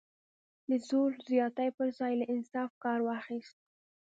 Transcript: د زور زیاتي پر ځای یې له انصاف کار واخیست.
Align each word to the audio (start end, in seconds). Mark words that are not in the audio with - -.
د 0.69 0.71
زور 0.87 1.11
زیاتي 1.29 1.69
پر 1.77 1.87
ځای 1.99 2.11
یې 2.13 2.19
له 2.19 2.25
انصاف 2.33 2.71
کار 2.83 2.99
واخیست. 3.03 3.57